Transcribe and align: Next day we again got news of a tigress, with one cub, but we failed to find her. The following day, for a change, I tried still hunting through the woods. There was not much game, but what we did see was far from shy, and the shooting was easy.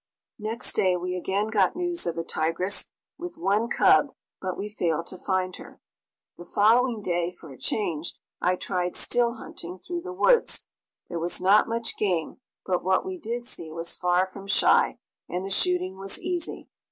Next 0.39 0.73
day 0.73 0.97
we 0.97 1.15
again 1.15 1.49
got 1.49 1.75
news 1.75 2.07
of 2.07 2.17
a 2.17 2.23
tigress, 2.23 2.89
with 3.19 3.37
one 3.37 3.69
cub, 3.69 4.15
but 4.41 4.57
we 4.57 4.67
failed 4.67 5.05
to 5.05 5.17
find 5.19 5.57
her. 5.57 5.79
The 6.39 6.45
following 6.45 7.03
day, 7.03 7.29
for 7.29 7.51
a 7.51 7.57
change, 7.59 8.15
I 8.41 8.55
tried 8.55 8.95
still 8.95 9.35
hunting 9.35 9.77
through 9.77 10.01
the 10.01 10.11
woods. 10.11 10.65
There 11.07 11.19
was 11.19 11.39
not 11.39 11.69
much 11.69 11.97
game, 11.97 12.37
but 12.65 12.83
what 12.83 13.05
we 13.05 13.19
did 13.19 13.45
see 13.45 13.71
was 13.71 13.95
far 13.95 14.25
from 14.25 14.47
shy, 14.47 14.97
and 15.29 15.45
the 15.45 15.51
shooting 15.51 15.99
was 15.99 16.19
easy. 16.19 16.67